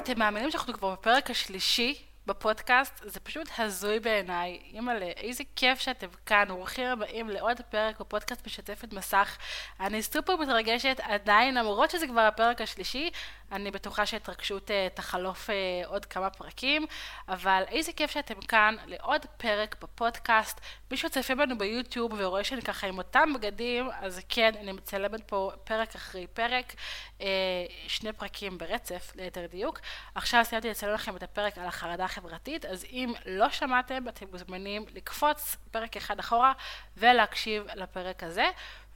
[0.00, 3.02] אתם מאמינים שאנחנו כבר בפרק השלישי בפודקאסט?
[3.04, 4.60] זה פשוט הזוי בעיניי.
[4.72, 9.38] אימא'לה, איזה כיף שאתם כאן, אורחים הבאים לעוד פרק בפודקאסט משתפת מסך.
[9.80, 13.10] אני סופר מתרגשת עדיין, למרות שזה כבר הפרק השלישי,
[13.52, 15.52] אני בטוחה שההתרגשות uh, תחלוף uh,
[15.86, 16.86] עוד כמה פרקים,
[17.28, 20.60] אבל איזה כיף שאתם כאן לעוד פרק בפודקאסט.
[20.90, 25.52] מי שצופה בנו ביוטיוב ורואה שאני ככה עם אותם בגדים, אז כן, אני מצלמת פה
[25.64, 26.74] פרק אחרי פרק,
[27.18, 27.22] uh,
[27.88, 29.80] שני פרקים ברצף, ליתר דיוק.
[30.14, 34.84] עכשיו סיימתי לצלם לכם את הפרק על החרדה החברתית, אז אם לא שמעתם, אתם מוזמנים
[34.94, 36.52] לקפוץ פרק אחד אחורה
[36.96, 38.44] ולהקשיב לפרק הזה.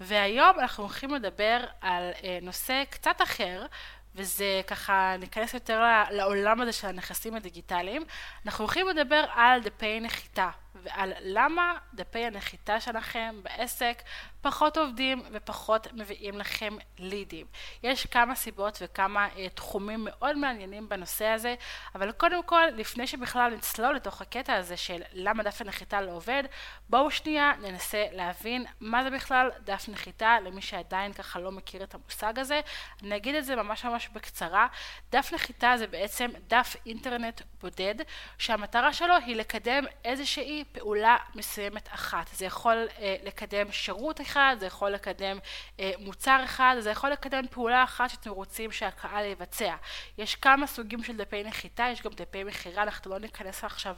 [0.01, 2.11] והיום אנחנו הולכים לדבר על
[2.43, 3.67] נושא קצת אחר,
[4.15, 8.03] וזה ככה, ניכנס יותר לעולם הזה של הנכסים הדיגיטליים.
[8.47, 10.51] אנחנו הולכים לדבר על דפי נחיתה,
[10.85, 14.03] ועל למה דפי הנחיתה שלכם בעסק
[14.41, 17.47] פחות עובדים ופחות מביאים לכם לידים.
[17.83, 21.55] יש כמה סיבות וכמה uh, תחומים מאוד מעניינים בנושא הזה,
[21.95, 26.43] אבל קודם כל, לפני שבכלל נצלול לתוך הקטע הזה של למה דף הנחיתה לא עובד,
[26.89, 31.95] בואו שנייה ננסה להבין מה זה בכלל דף נחיתה, למי שעדיין ככה לא מכיר את
[31.95, 32.61] המושג הזה.
[33.03, 34.67] אני אגיד את זה ממש ממש בקצרה.
[35.11, 37.95] דף נחיתה זה בעצם דף אינטרנט בודד,
[38.39, 42.31] שהמטרה שלו היא לקדם איזושהי פעולה מסוימת אחת.
[42.33, 45.39] זה יכול uh, לקדם שירות אחד, זה יכול לקדם
[45.77, 49.75] אה, מוצר אחד, זה יכול לקדם פעולה אחת שאתם רוצים שהקהל יבצע.
[50.19, 53.97] יש כמה סוגים של דפי נחיתה, יש גם דפי מכירה, אנחנו לא ניכנס עכשיו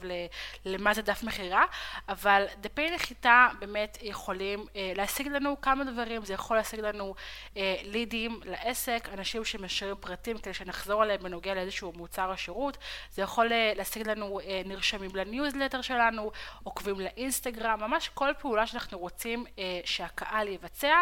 [0.65, 1.65] למה זה דף מכירה,
[2.09, 7.15] אבל דפי נחיתה באמת יכולים אה, להשיג לנו כמה דברים, זה יכול להשיג לנו
[7.53, 12.77] אה, לידים לעסק, אנשים שמשאירים פרטים כדי שנחזור עליהם בנוגע לאיזשהו מוצר או שירות,
[13.11, 16.31] זה יכול אה, להשיג לנו אה, נרשמים לניוזלטר שלנו,
[16.67, 20.95] עוקבים לאינסטגרם, ממש כל פעולה שאנחנו רוצים אה, שהקהל יבצע,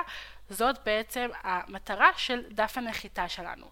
[0.50, 3.66] זאת בעצם המטרה של דף הנחיתה שלנו.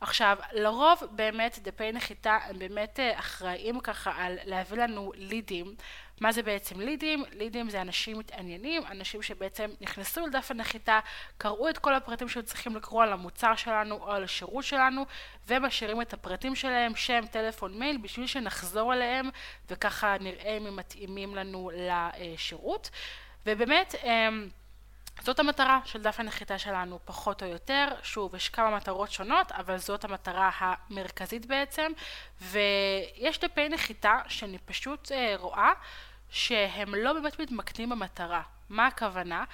[0.00, 5.74] עכשיו, לרוב באמת דפי נחיתה הם באמת uh, אחראים ככה על להביא לנו לידים.
[6.20, 7.24] מה זה בעצם לידים?
[7.32, 11.00] לידים זה אנשים מתעניינים, אנשים שבעצם נכנסו לדף הנחיתה,
[11.38, 15.06] קראו את כל הפרטים שהם צריכים לקרוא על המוצר שלנו או על השירות שלנו,
[15.48, 19.28] ומשאירים את הפרטים שלהם, שם, טלפון, מייל, בשביל שנחזור אליהם,
[19.70, 22.90] וככה נראה אם הם מתאימים לנו לשירות.
[23.46, 24.48] ובאמת, אמ,
[25.22, 27.88] זאת המטרה של דף הנחיתה שלנו, פחות או יותר.
[28.02, 31.92] שוב, יש כמה מטרות שונות, אבל זאת המטרה המרכזית בעצם.
[32.40, 35.72] ויש דפי נחיתה שאני פשוט אה, רואה
[36.30, 38.42] שהם לא באמת מתמקדים במטרה.
[38.68, 39.44] מה הכוונה?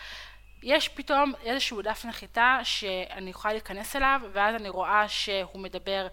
[0.62, 6.06] יש פתאום איזשהו דף נחיתה שאני יכולה להיכנס אליו, ואז אני רואה שהוא מדבר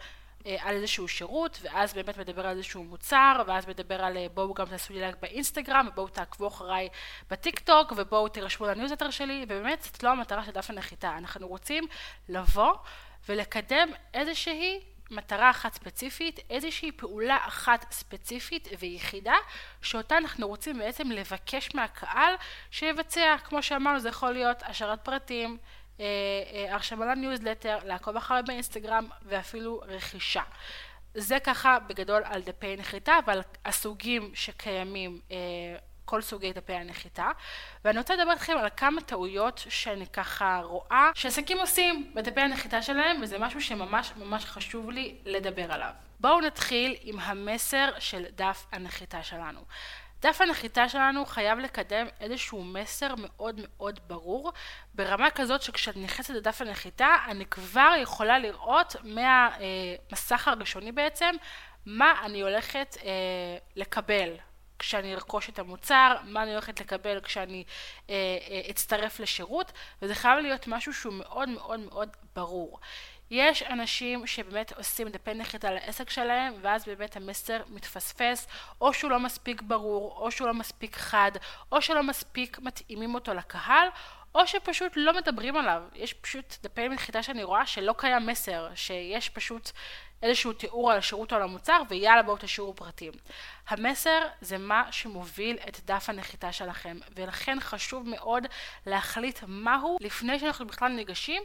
[0.45, 4.65] על איזשהו שירות, ואז באמת מדבר על איזשהו מוצר, ואז מדבר על אה, בואו גם
[4.65, 6.89] תעשו לי לייק באינסטגרם, ובואו תעקבו אחריי
[7.29, 11.17] בטיק טוק, ובואו תירשמו לניוזלטר שלי, ובאמת זאת לא המטרה של דף הנחיתה.
[11.17, 11.87] אנחנו רוצים
[12.29, 12.73] לבוא
[13.29, 14.79] ולקדם איזושהי
[15.11, 19.35] מטרה אחת ספציפית, איזושהי פעולה אחת ספציפית ויחידה,
[19.81, 22.33] שאותה אנחנו רוצים בעצם לבקש מהקהל
[22.71, 23.35] שיבצע.
[23.43, 25.78] כמו שאמרנו, זה יכול להיות השארת פרטים, אה, אה,
[26.69, 30.43] הרשמה לניוזלטר, לעקוב אחריי באינסטגרם ואפילו רכישה.
[31.13, 35.37] זה ככה בגדול על דפי נחיתה ועל הסוגים שקיימים אה,
[36.05, 37.31] כל סוגי דפי הנחיתה
[37.85, 43.21] ואני רוצה לדבר איתכם על כמה טעויות שאני ככה רואה שעסקים עושים בדפי הנחיתה שלהם
[43.21, 45.91] וזה משהו שממש ממש חשוב לי לדבר עליו.
[46.19, 49.59] בואו נתחיל עם המסר של דף הנחיתה שלנו.
[50.21, 54.51] דף הנחיתה שלנו חייב לקדם איזשהו מסר מאוד מאוד ברור,
[54.93, 61.35] ברמה כזאת שכשאת נכנסת לדף הנחיתה, אני כבר יכולה לראות מהמסך הראשוני בעצם,
[61.85, 63.11] מה אני הולכת אה,
[63.75, 64.29] לקבל
[64.79, 67.63] כשאני ארכוש את המוצר, מה אני הולכת לקבל כשאני
[68.09, 72.79] אה, אה, אצטרף לשירות, וזה חייב להיות משהו שהוא מאוד מאוד מאוד ברור.
[73.31, 75.31] יש אנשים שבאמת עושים דפי
[75.63, 78.47] על העסק שלהם, ואז באמת המסר מתפספס,
[78.81, 81.31] או שהוא לא מספיק ברור, או שהוא לא מספיק חד,
[81.71, 83.87] או שלא מספיק מתאימים אותו לקהל,
[84.35, 85.83] או שפשוט לא מדברים עליו.
[85.95, 89.71] יש פשוט דפי נחיתה שאני רואה שלא קיים מסר, שיש פשוט
[90.23, 93.11] איזשהו תיאור על השירות או על המוצר, ויאללה בואו תשאירו פרטים.
[93.67, 98.47] המסר זה מה שמוביל את דף הנחיתה שלכם, ולכן חשוב מאוד
[98.85, 101.43] להחליט מהו לפני שאנחנו בכלל ניגשים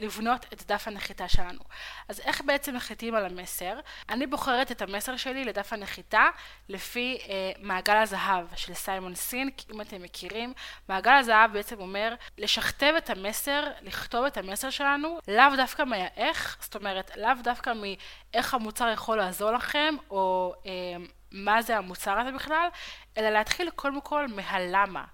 [0.00, 1.60] לבנות את דף הנחיתה שלנו.
[2.08, 3.80] אז איך בעצם מחליטים על המסר?
[4.08, 6.28] אני בוחרת את המסר שלי לדף הנחיתה
[6.68, 10.52] לפי אה, מעגל הזהב של סיימון סינק, אם אתם מכירים.
[10.88, 16.74] מעגל הזהב בעצם אומר לשכתב את המסר, לכתוב את המסר שלנו, לאו דווקא מהאיך, זאת
[16.74, 20.70] אומרת לאו דווקא מאיך המוצר יכול לעזור לכם, או אה,
[21.32, 22.68] מה זה המוצר הזה בכלל,
[23.18, 25.04] אלא להתחיל קודם כל מהלמה.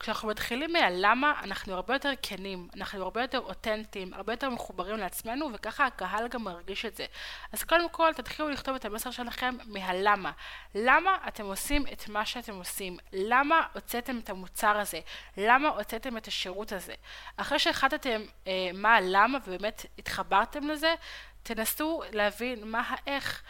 [0.00, 5.48] כשאנחנו מתחילים מהלמה, אנחנו הרבה יותר כנים, אנחנו הרבה יותר אותנטיים, הרבה יותר מחוברים לעצמנו,
[5.52, 7.06] וככה הקהל גם מרגיש את זה.
[7.52, 10.32] אז קודם כל, תתחילו לכתוב את המסר שלכם מהלמה.
[10.74, 12.96] למה אתם עושים את מה שאתם עושים?
[13.12, 15.00] למה הוצאתם את המוצר הזה?
[15.36, 16.94] למה הוצאתם את השירות הזה?
[17.36, 20.94] אחרי שהחלטתם אה, מה הלמה ובאמת התחברתם לזה,
[21.42, 23.42] תנסו להבין מה האיך.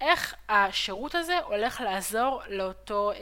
[0.00, 3.16] איך השירות הזה הולך לעזור לאותו אה,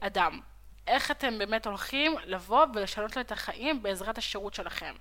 [0.00, 0.40] אדם.
[0.88, 4.94] איך אתם באמת הולכים לבוא ולשנות לו את החיים בעזרת השירות שלכם.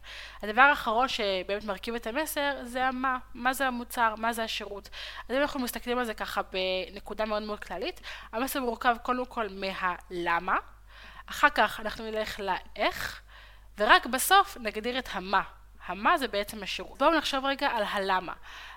[0.44, 4.90] הדבר האחרון שבאמת מרכיב את המסר זה המה, מה זה המוצר, מה זה השירות.
[5.30, 8.02] אז אם אנחנו מסתכלים על זה ככה בנקודה מאוד מאוד כללית,
[8.32, 10.58] המסר מורכב קודם כל מהלמה,
[11.26, 13.22] אחר כך אנחנו נלך לאיך,
[13.78, 15.42] ורק בסוף נגדיר את המה.
[15.86, 16.98] המה זה בעצם השירות.
[16.98, 18.34] בואו נחשוב רגע על הלמה.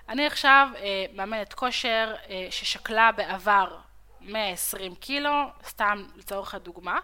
[0.09, 3.77] אני עכשיו אה, מאמנת כושר אה, ששקלה בעבר
[4.21, 6.99] 120 קילו, סתם לצורך הדוגמה,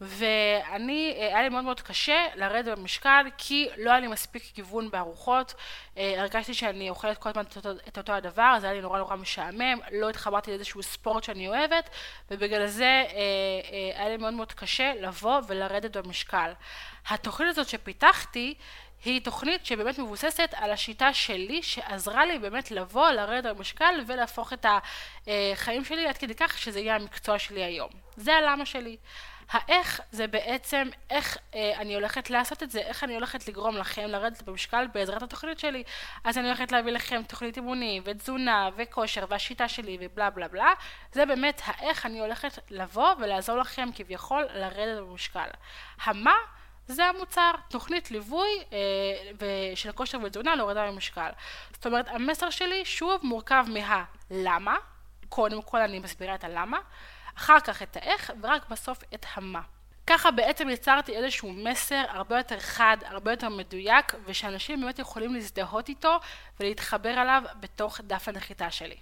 [0.00, 4.90] ואני, אה, היה לי מאוד מאוד קשה לרדת במשקל כי לא היה לי מספיק גיוון
[4.90, 5.54] בארוחות,
[5.98, 7.42] אה, הרגשתי שאני אוכלת כל הזמן
[7.88, 11.90] את אותו, הדבר, אז היה לי נורא נורא משעמם, לא התחברתי לאיזשהו ספורט שאני אוהבת,
[12.30, 16.52] ובגלל זה אה, היה לי מאוד מאוד קשה לבוא ולרדת במשקל.
[17.08, 18.54] התוכנית הזאת שפיתחתי
[19.06, 24.66] היא תוכנית שבאמת מבוססת על השיטה שלי, שעזרה לי באמת לבוא, לרדת במשקל ולהפוך את
[25.26, 27.90] החיים שלי עד כדי כך שזה יהיה המקצוע שלי היום.
[28.16, 28.96] זה הלמה שלי.
[29.50, 34.02] האיך זה בעצם איך אה, אני הולכת לעשות את זה, איך אני הולכת לגרום לכם
[34.08, 35.82] לרדת במשקל בעזרת התוכנית שלי.
[36.24, 40.72] אז אני הולכת להביא לכם תוכנית אימונים ותזונה וכושר והשיטה שלי ובלה בלה בלה.
[41.12, 45.48] זה באמת האיך אני הולכת לבוא ולעזור לכם כביכול לרדת במשקל.
[46.04, 46.34] המה
[46.88, 51.30] זה המוצר, תוכנית ליווי אה, של כושר ותזונה להורדה במשקל.
[51.72, 54.76] זאת אומרת, המסר שלי שוב מורכב מהלמה,
[55.28, 56.78] קודם כל אני מסבירה את הלמה,
[57.38, 59.60] אחר כך את האיך, ורק בסוף את המה.
[60.06, 65.88] ככה בעצם יצרתי איזשהו מסר הרבה יותר חד, הרבה יותר מדויק, ושאנשים באמת יכולים להזדהות
[65.88, 66.20] איתו
[66.60, 68.96] ולהתחבר אליו בתוך דף הנחיתה שלי.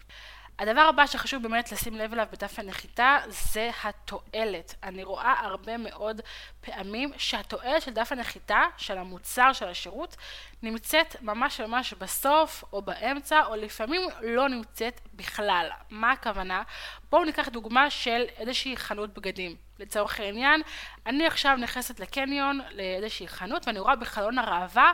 [0.59, 4.75] הדבר הבא שחשוב באמת לשים לב אליו בדף הנחיתה זה התועלת.
[4.83, 6.21] אני רואה הרבה מאוד
[6.61, 10.17] פעמים שהתועלת של דף הנחיתה, של המוצר, של השירות,
[10.63, 15.71] נמצאת ממש ממש בסוף או באמצע, או לפעמים לא נמצאת בכלל.
[15.91, 16.63] מה הכוונה?
[17.11, 19.57] בואו ניקח דוגמה של איזושהי חנות בגדים.
[19.79, 20.63] לצורך העניין,
[21.07, 24.93] אני עכשיו נכנסת לקניון, לאיזושהי חנות, ואני רואה בחלון הראווה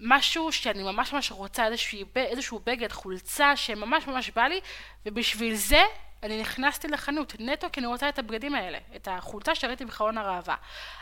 [0.00, 4.60] משהו שאני ממש ממש רוצה, איזשהו, איזשהו בגד, חולצה שממש ממש בא לי,
[5.06, 5.82] ובשביל זה
[6.22, 10.54] אני נכנסתי לחנות, נטו כי אני רוצה את הבגדים האלה, את החולצה שראיתי בחלון הראווה.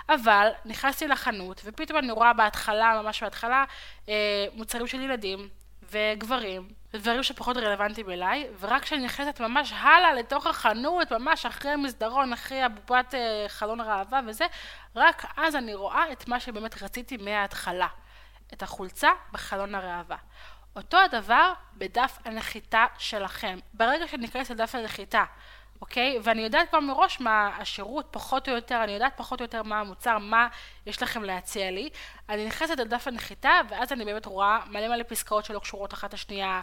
[0.09, 3.65] אבל נכנסתי לחנות, ופתאום אני רואה בהתחלה, ממש בהתחלה,
[4.09, 5.49] אה, מוצרים של ילדים
[5.91, 12.33] וגברים, ודברים שפחות רלוונטיים אליי, ורק כשאני נכנסת ממש הלאה לתוך החנות, ממש אחרי המסדרון,
[12.33, 14.45] אחרי הבובת אה, חלון הראווה וזה,
[14.97, 17.89] רק אז אני רואה את מה שבאמת רציתי מההתחלה.
[18.53, 20.17] את החולצה בחלון הראווה.
[20.77, 23.59] אותו הדבר בדף הנחיתה שלכם.
[23.75, 25.25] ברגע שניכנס לדף הנחיתה,
[25.81, 26.19] אוקיי?
[26.23, 29.81] ואני יודעת כבר מראש מה השירות, פחות או יותר, אני יודעת פחות או יותר מה
[29.81, 30.49] המוצר, מה
[30.87, 31.91] יש לכם להציע לי.
[32.29, 36.61] אני נכנסת לדף הנחיתה, ואז אני באמת רואה מלא מלא פסקאות שלא קשורות אחת לשנייה,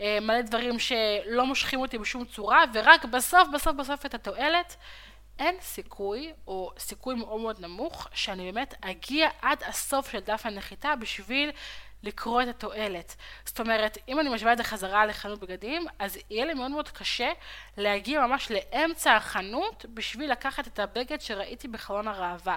[0.00, 4.76] אה, מלא דברים שלא מושכים אותי בשום צורה, ורק בסוף, בסוף, בסוף את התועלת.
[5.38, 10.96] אין סיכוי, או סיכוי מאוד מאוד נמוך, שאני באמת אגיע עד הסוף של דף הנחיתה
[10.96, 11.50] בשביל
[12.02, 13.16] לקרוא את התועלת.
[13.44, 16.88] זאת אומרת, אם אני משווה את זה חזרה לחנות בגדים, אז יהיה לי מאוד מאוד
[16.88, 17.32] קשה
[17.76, 22.56] להגיע ממש לאמצע החנות בשביל לקחת את הבגד שראיתי בחלון הראווה.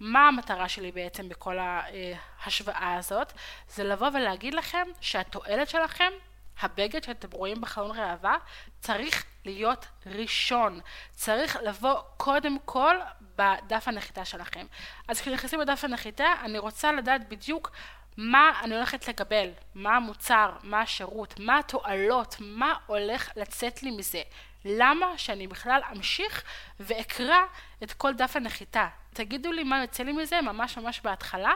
[0.00, 3.32] מה המטרה שלי בעצם בכל ההשוואה הזאת?
[3.68, 6.12] זה לבוא ולהגיד לכם שהתועלת שלכם
[6.62, 8.36] הבגד שאתם רואים בחלון ראווה
[8.80, 10.80] צריך להיות ראשון.
[11.12, 12.96] צריך לבוא קודם כל
[13.36, 14.66] בדף הנחיתה שלכם.
[15.08, 17.70] אז כשנכנסים בדף הנחיתה, אני רוצה לדעת בדיוק
[18.16, 24.22] מה אני הולכת לקבל, מה המוצר, מה השירות, מה התועלות, מה הולך לצאת לי מזה.
[24.64, 26.42] למה שאני בכלל אמשיך
[26.80, 27.38] ואקרא
[27.82, 28.88] את כל דף הנחיתה.
[29.12, 31.52] תגידו לי מה יוצא לי מזה ממש ממש בהתחלה.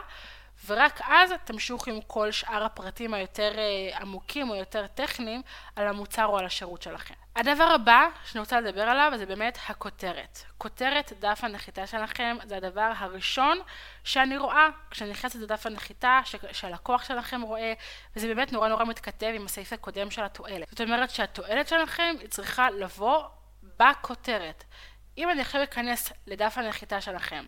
[0.65, 5.41] ורק אז תמשיכו עם כל שאר הפרטים היותר אה, עמוקים או יותר טכניים
[5.75, 7.13] על המוצר או על השירות שלכם.
[7.35, 10.39] הדבר הבא שאני רוצה לדבר עליו זה באמת הכותרת.
[10.57, 13.59] כותרת דף הנחיתה שלכם זה הדבר הראשון
[14.03, 17.73] שאני רואה כשאני נכנסת לדף הנחיתה שהלקוח שלכם רואה
[18.15, 20.69] וזה באמת נורא נורא מתכתב עם הסעיף הקודם של התועלת.
[20.69, 23.23] זאת אומרת שהתועלת שלכם היא צריכה לבוא
[23.79, 24.63] בכותרת.
[25.17, 27.45] אם אני עכשיו אכנס לדף הנחיתה שלכם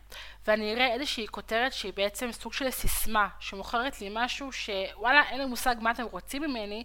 [0.48, 5.46] ואני אראה איזושהי כותרת שהיא בעצם סוג של סיסמה שמוכרת לי משהו שוואלה אין לי
[5.46, 6.84] מושג מה אתם רוצים ממני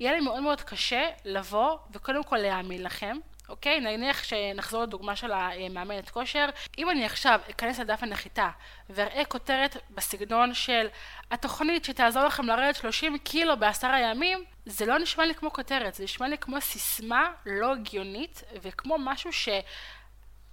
[0.00, 3.16] יהיה לי מאוד מאוד קשה לבוא וקודם כל להאמין לכם
[3.48, 3.80] אוקיי?
[3.80, 6.46] נניח שנחזור לדוגמה של המאמנת כושר.
[6.78, 8.50] אם אני עכשיו אכנס לדף הנחיתה
[8.90, 10.86] ואראה כותרת בסגנון של
[11.30, 16.04] התוכנית שתעזור לכם לרדת 30 קילו בעשרה ימים, זה לא נשמע לי כמו כותרת, זה
[16.04, 19.48] נשמע לי כמו סיסמה לא הגיונית וכמו משהו ש...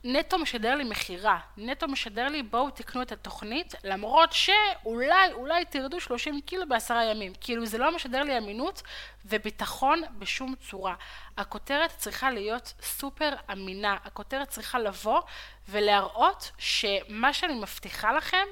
[0.04, 6.00] נטו משדר לי מכירה, נטו משדר לי בואו תקנו את התוכנית למרות שאולי אולי תרדו
[6.00, 7.34] 30 קילו בעשרה ימים.
[7.42, 8.82] כאילו זה לא משדר לי אמינות
[9.26, 10.96] וביטחון בשום צורה.
[11.38, 13.98] הכותרת צריכה להיות סופר אמינה.
[14.04, 15.22] הכותרת צריכה לבוא
[15.70, 18.46] ולהראות שמה שאני מבטיחה לכם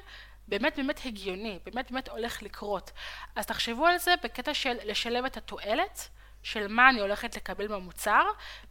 [0.47, 2.91] באמת באמת הגיוני, באמת באמת הולך לקרות.
[3.35, 6.09] אז תחשבו על זה בקטע של לשלב את התועלת
[6.43, 8.23] של מה אני הולכת לקבל במוצר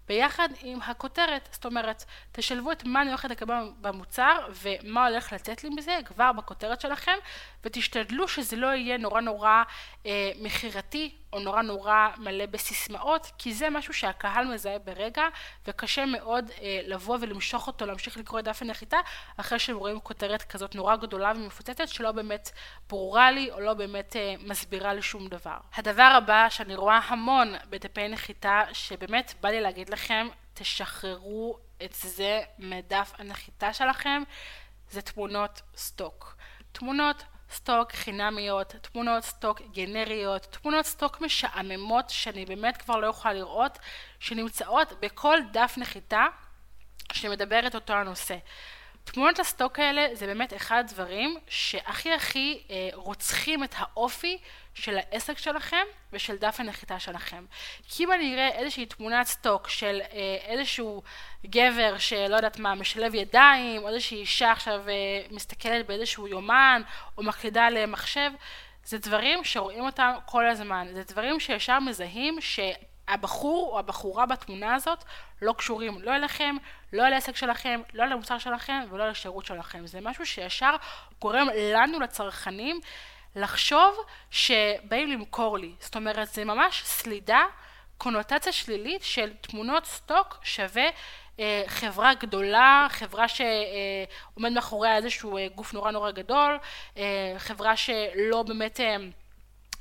[0.09, 5.65] ביחד עם הכותרת, זאת אומרת תשלבו את מה אני הולכת לקבל במוצר ומה הולך לצאת
[5.65, 7.17] לי מזה כבר בכותרת שלכם
[7.65, 9.62] ותשתדלו שזה לא יהיה נורא נורא
[10.07, 15.23] אה, מכירתי או נורא נורא מלא בסיסמאות כי זה משהו שהקהל מזהה ברגע
[15.67, 18.97] וקשה מאוד אה, לבוא ולמשוך אותו להמשיך לקרוא את דף הנחיתה
[19.37, 22.50] אחרי שהם רואים כותרת כזאת נורא גדולה ומפוצצת שלא באמת
[22.88, 25.57] ברורה לי או לא באמת אה, מסבירה לי שום דבר.
[25.75, 29.98] הדבר הבא שאני רואה המון בדפי נחיתה שבאמת בא לי להגיד לכם
[30.55, 34.23] תשחררו את זה מדף הנחיתה שלכם
[34.90, 36.37] זה תמונות stock.
[36.73, 43.78] תמונות stock חינמיות, תמונות stock גנריות, תמונות stock משעממות שאני באמת כבר לא יכולה לראות,
[44.21, 46.26] שנמצאות בכל דף נחיתה
[47.12, 48.37] שמדבר את אותו הנושא.
[49.12, 54.38] תמונות הסטוק האלה זה באמת אחד הדברים שהכי הכי אה, רוצחים את האופי
[54.75, 57.45] של העסק שלכם ושל דף הנחיתה שלכם.
[57.88, 61.03] כי אם אני אראה איזושהי תמונת סטוק של אה, איזשהו
[61.47, 64.95] גבר שלא יודעת מה, משלב ידיים, או איזושהי אישה עכשיו אה,
[65.31, 66.83] מסתכלת באיזשהו יומן,
[67.19, 68.31] או מקלידה למחשב,
[68.85, 70.88] זה דברים שרואים אותם כל הזמן.
[70.95, 72.61] זה דברים שישר מזהים ש...
[73.09, 75.05] הבחור או הבחורה בתמונה הזאת
[75.43, 76.57] לא קשורים לא אליכם,
[76.92, 79.87] לא אל העסק שלכם, לא על המוצר שלכם ולא לשירות שלכם.
[79.87, 80.76] זה משהו שישר
[81.21, 82.80] גורם לנו לצרכנים
[83.37, 83.97] לחשוב
[84.30, 85.73] שבאים למכור לי.
[85.80, 87.42] זאת אומרת זה ממש סלידה,
[87.99, 90.88] קונוטציה שלילית של תמונות סטוק שווה
[91.40, 96.59] אה, חברה גדולה, חברה שעומד מאחוריה איזשהו אה, גוף נורא נורא גדול,
[96.97, 98.97] אה, חברה שלא באמת אה,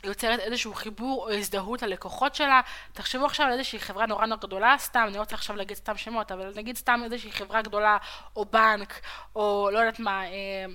[0.03, 2.61] יוצרת איזשהו חיבור או הזדהות ללקוחות שלה.
[2.93, 5.97] תחשבו עכשיו על איזושהי חברה נורא נורא גדולה, סתם, אני לא רוצה עכשיו להגיד סתם
[5.97, 7.97] שמות, אבל נגיד סתם איזושהי חברה גדולה,
[8.35, 8.99] או בנק,
[9.35, 10.29] או לא יודעת מה, אה,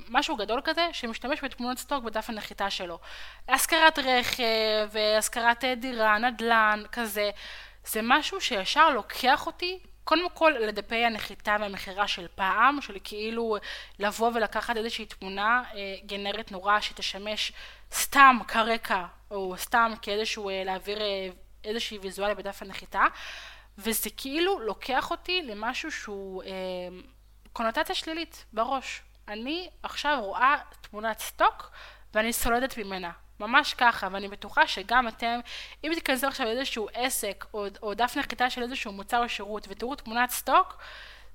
[0.09, 2.99] משהו גדול כזה, שמשתמש בתמונות סטוק בדף הנחיתה שלו.
[3.49, 4.89] השכרת רכב,
[5.19, 7.31] השכרת דירה, נדל"ן, כזה.
[7.87, 13.57] זה משהו שישר לוקח אותי קודם כל לדפי הנחיתה והמכירה של פעם, של כאילו
[13.99, 17.53] לבוא ולקחת איזושהי תמונה אה, גנרית נורא שתשמש
[17.93, 21.29] סתם כרקע, או סתם כאיזשהו אה, להעביר אה,
[21.65, 23.05] איזושהי ויזואליה בדף הנחיתה,
[23.79, 26.49] וזה כאילו לוקח אותי למשהו שהוא אה,
[27.53, 29.03] קונוטציה שלילית בראש.
[29.29, 31.71] אני עכשיו רואה תמונת סטוק
[32.15, 33.11] ואני סולדת ממנה.
[33.47, 35.41] ממש ככה, ואני בטוחה שגם אתם,
[35.85, 39.95] אם תיכנסו עכשיו לאיזשהו עסק או, או דף נחיתה של איזשהו מוצר או שירות ותראו
[39.95, 40.79] תמונת סטוק,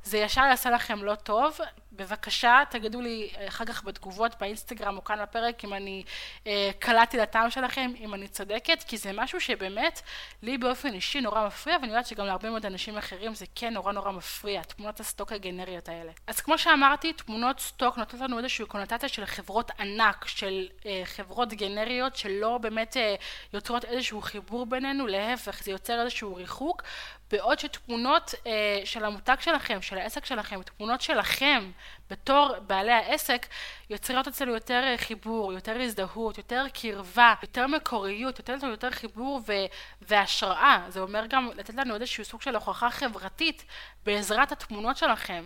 [0.08, 1.60] זה ישר יעשה לכם לא טוב.
[1.92, 6.04] בבקשה תגידו לי אחר כך בתגובות באינסטגרם או כאן לפרק אם אני
[6.48, 10.02] אה, קלעתי לטעם שלכם, אם אני צודקת, כי זה משהו שבאמת
[10.44, 13.92] לי באופן אישי נורא מפריע, ואני יודעת שגם להרבה מאוד אנשים אחרים זה כן נורא
[13.92, 16.12] נורא מפריע, תמונות הסטוק הגנריות האלה.
[16.28, 21.54] אז כמו שאמרתי, תמונות סטוק נותנות לנו איזושהי קונוטציה של חברות ענק, של אה, חברות
[21.54, 23.16] גנריות שלא באמת אה,
[23.54, 26.84] יוצרות איזשהו חיבור בינינו, להפך, זה יוצר איזשהו ריחוק,
[27.32, 31.72] בעוד שתמונות אה, של המותג שלכם, של העסק שלכם, תמונות שלכם
[32.10, 33.48] בתור בעלי העסק,
[33.90, 39.54] יוצרות אצלנו יותר אה, חיבור, יותר הזדהות, יותר קרבה, יותר מקוריות, יותר יותר חיבור ו-
[40.02, 40.86] והשראה.
[40.90, 43.66] זה אומר גם לתת לנו איזשהו סוג של הוכחה חברתית
[44.06, 45.46] בעזרת התמונות שלכם.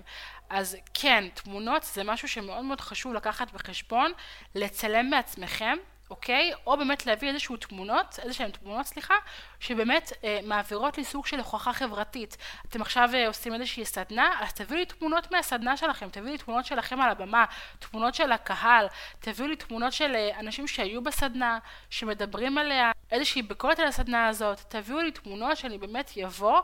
[0.49, 4.11] אז כן, תמונות זה משהו שמאוד מאוד חשוב לקחת בחשבון,
[4.55, 5.77] לצלם בעצמכם.
[6.11, 6.51] אוקיי?
[6.67, 9.13] או באמת להביא איזשהו תמונות, איזשהן תמונות, סליחה,
[9.59, 12.37] שבאמת אה, מעבירות לי סוג של הוכחה חברתית.
[12.69, 16.65] אתם עכשיו אה, עושים איזושהי סדנה, אז תביאו לי תמונות מהסדנה שלכם, תביאו לי תמונות
[16.65, 17.45] שלכם על הבמה,
[17.79, 18.87] תמונות של הקהל,
[19.19, 24.59] תביאו לי תמונות של אה, אנשים שהיו בסדנה, שמדברים עליה, איזושהי ביקורת על הסדנה הזאת,
[24.67, 26.61] תביאו לי תמונות שאני באמת יבוא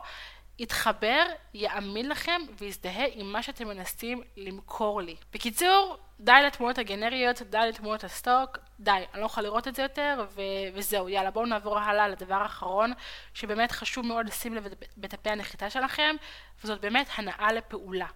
[0.58, 5.16] יתחבר, יאמין לכם ויזדהה עם מה שאתם מנסים למכור לי.
[5.32, 10.26] בקיצור, די לתמונות הגנריות, די לתמונות הסטוק, די, אני לא יכולה לראות את זה יותר,
[10.34, 10.40] ו-
[10.74, 12.92] וזהו, יאללה, בואו נעבור הלאה לדבר האחרון,
[13.34, 16.16] שבאמת חשוב מאוד לשים לב בדפי הנחיתה שלכם,
[16.64, 18.06] וזאת באמת הנעה לפעולה.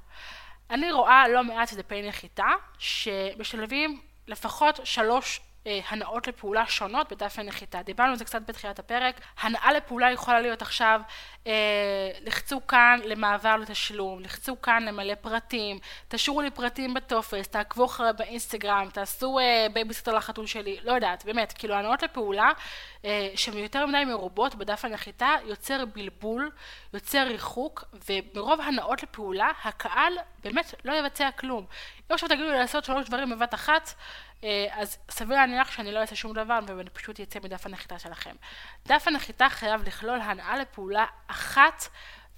[0.70, 7.82] אני רואה לא מעט דפי נחיתה, שמשלבים לפחות שלוש אה, הנעות לפעולה שונות בדף הנחיתה.
[7.82, 9.20] דיברנו על זה קצת בתחילת הפרק.
[9.40, 11.00] הנעה לפעולה יכולה להיות עכשיו,
[11.46, 15.78] אה, לחצו כאן למעבר לתשלום, לחצו כאן למלא פרטים,
[16.08, 21.52] תשאירו לי פרטים בטופס, תעקבו אחרי באינסטגרם, תעשו אה, בייביסיטר לחתול שלי, לא יודעת, באמת,
[21.52, 22.50] כאילו הנעות לפעולה
[23.04, 26.50] אה, שהן יותר מדי מרובות בדף הנחיתה, יוצר בלבול,
[26.94, 30.12] יוצר ריחוק, ומרוב הנאות לפעולה, הקהל
[30.44, 31.64] באמת לא יבצע כלום.
[32.10, 33.94] אם עכשיו תגידו לי לעשות שלוש דברים בבת אחת,
[34.70, 38.36] אז סביר להניח שאני לא אעשה שום דבר ואני פשוט אצא מדף הנחיתה שלכם.
[38.86, 41.88] דף הנחיתה חייב לכלול הנאה לפעולה אחת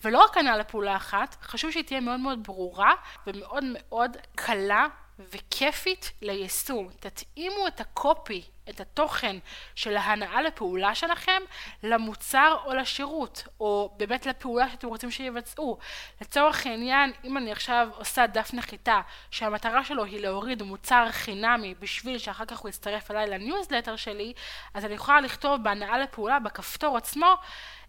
[0.05, 2.93] ולא רק הנאה לפעולה אחת, חשוב שהיא תהיה מאוד מאוד ברורה
[3.27, 4.87] ומאוד מאוד קלה
[5.19, 6.89] וכיפית ליישום.
[7.01, 9.37] תתאימו את הקופי, את התוכן
[9.75, 11.43] של ההנעה לפעולה שלכם
[11.83, 15.79] למוצר או לשירות, או באמת לפעולה שאתם רוצים שיבצעו.
[16.21, 22.19] לצורך העניין, אם אני עכשיו עושה דף נחיתה שהמטרה שלו היא להוריד מוצר חינמי בשביל
[22.19, 24.33] שאחר כך הוא יצטרף אליי לניוזלטר שלי,
[24.75, 27.37] אז אני יכולה לכתוב בהנעה לפעולה בכפתור עצמו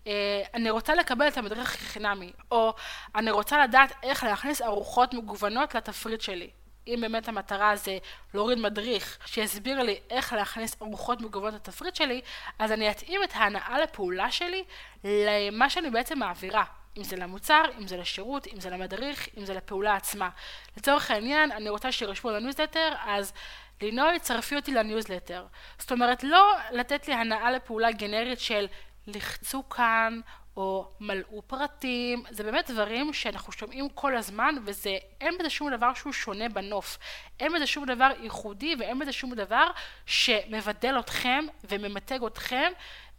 [0.07, 2.73] אה, אני רוצה לקבל את המדריך החינמי, או
[3.15, 6.49] אני רוצה לדעת איך להכניס ארוחות מגוונות לתפריט שלי.
[6.87, 7.97] אם באמת המטרה זה
[8.33, 12.21] להוריד מדריך שיסביר לי איך להכניס ארוחות מגוונות לתפריט שלי,
[12.59, 14.63] אז אני אתאים את ההנעה לפעולה שלי
[15.03, 16.63] למה שאני בעצם מעבירה.
[16.97, 20.29] אם זה למוצר, אם זה לשירות, אם זה למדריך, אם זה לפעולה עצמה.
[20.77, 23.33] לצורך העניין, אני רוצה שירשמו לניוזלטר, אז
[23.81, 25.45] לינוי, צרפי אותי לניוזלטר.
[25.77, 28.67] זאת אומרת, לא לתת לי הנעה לפעולה גנרית של
[29.07, 30.19] לחצו כאן,
[30.57, 35.93] או מלאו פרטים, זה באמת דברים שאנחנו שומעים כל הזמן וזה, אין בזה שום דבר
[35.93, 36.97] שהוא שונה בנוף.
[37.39, 39.67] אין בזה שום דבר ייחודי ואין בזה שום דבר
[40.05, 42.71] שמבדל אתכם וממתג אתכם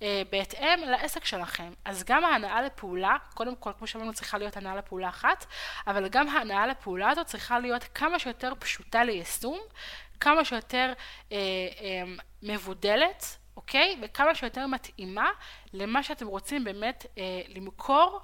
[0.02, 1.72] אה, בהתאם לעסק שלכם.
[1.84, 5.46] אז גם ההנאה לפעולה, קודם כל, כמו שאמרנו, צריכה להיות הנאה לפעולה אחת,
[5.86, 9.58] אבל גם ההנאה לפעולה הזאת צריכה להיות כמה שיותר פשוטה ליישום,
[10.20, 10.92] כמה שיותר
[11.32, 11.36] אה,
[11.80, 12.02] אה,
[12.42, 13.38] מבודלת.
[13.56, 13.98] אוקיי?
[14.02, 15.30] וכמה שיותר מתאימה
[15.72, 18.20] למה שאתם רוצים באמת אה, למכור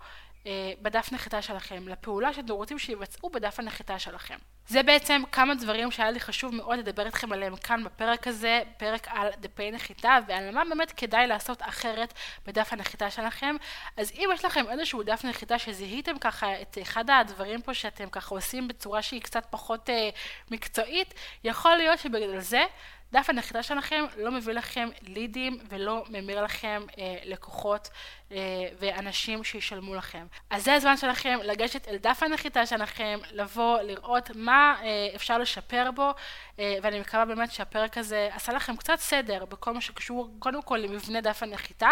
[0.47, 4.39] אה, בדף נחיתה שלכם, לפעולה שאתם רוצים שיבצעו בדף הנחיתה שלכם.
[4.69, 9.09] זה בעצם כמה דברים שהיה לי חשוב מאוד לדבר איתכם עליהם כאן בפרק הזה, פרק
[9.09, 12.15] על דפי נחיתה ועל מה באמת כדאי לעשות אחרת
[12.47, 13.57] בדף הנחיתה שלכם.
[13.97, 18.35] אז אם יש לכם איזשהו דף נחיתה שזיהיתם ככה את אחד הדברים פה שאתם ככה
[18.35, 20.11] עושים בצורה שהיא קצת פחות אה,
[20.51, 22.65] מקצועית, יכול להיות שבגלל זה
[23.13, 27.91] דף הנחיתה שלכם לא מביא לכם לידים ולא ממיר לכם אה, לקוחות
[28.33, 28.37] אה,
[28.79, 30.27] ואנשים שישלמו לכם.
[30.51, 35.91] אז זה הזמן שלכם לגשת אל דף הנחיתה שלכם, לבוא, לראות מה אה, אפשר לשפר
[35.95, 36.11] בו,
[36.59, 40.77] אה, ואני מקווה באמת שהפרק הזה עשה לכם קצת סדר בכל מה שקשור קודם כל
[40.77, 41.91] למבנה דף הנחיתה,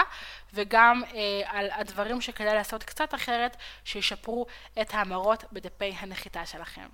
[0.54, 4.46] וגם אה, על הדברים שכדאי לעשות קצת אחרת, שישפרו
[4.80, 6.86] את ההמרות בדפי הנחיתה שלכם.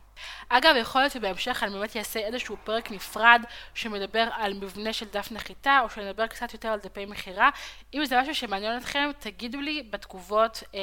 [0.49, 3.43] אגב, יכול להיות שבהמשך אני באמת אעשה איזשהו פרק נפרד
[3.75, 7.51] שמדבר על מבנה של דף נחיתה, או שנדבר קצת יותר על דפי מכירה.
[7.95, 10.81] אם זה משהו שמעניין אתכם, תגידו לי בתגובות אה,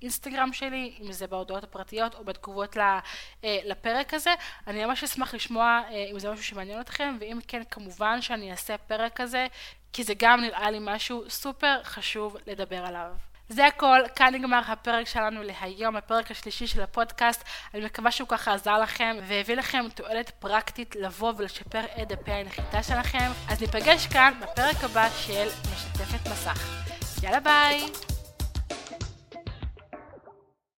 [0.00, 2.76] באינסטגרם שלי, אם זה בהודעות הפרטיות או בתגובות
[3.64, 4.34] לפרק הזה.
[4.66, 8.78] אני ממש אשמח לשמוע אה, אם זה משהו שמעניין אתכם, ואם כן, כמובן שאני אעשה
[8.78, 9.46] פרק כזה,
[9.92, 13.12] כי זה גם נראה לי משהו סופר חשוב לדבר עליו.
[13.48, 17.44] זה הכל, כאן נגמר הפרק שלנו להיום, הפרק השלישי של הפודקאסט.
[17.74, 22.82] אני מקווה שהוא ככה עזר לכם והביא לכם תועלת פרקטית לבוא ולשפר את דפי הנחיתה
[22.82, 23.30] שלכם.
[23.48, 26.84] אז ניפגש כאן בפרק הבא של משתפת מסך.
[27.22, 28.13] יאללה ביי!